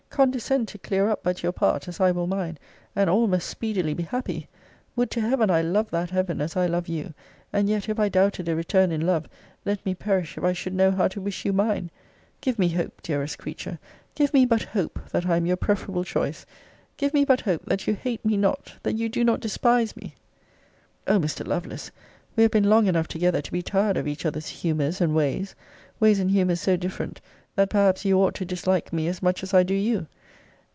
[0.11, 2.57] Condescend to clear up but your part, as I will mine,
[2.97, 4.49] and all must speedily be happy.
[4.93, 7.13] Would to Heaven I loved that Heaven as I love you!
[7.53, 9.27] and yet, if I doubted a return in love,
[9.65, 11.89] let me perish if I should know how to wish you mine!
[12.41, 13.79] Give me hope, dearest creature,
[14.13, 16.45] give me but hope, that I am your preferable choice!
[16.97, 20.13] Give me but hope, that you hate me not: that you do not despise me.
[21.07, 21.47] O Mr.
[21.47, 21.89] Lovelace,
[22.35, 25.55] we have been long enough together to be tired of each other's humours and ways;
[26.01, 27.21] ways and humours so different,
[27.53, 30.07] that perhaps you ought to dislike me, as much as I do you.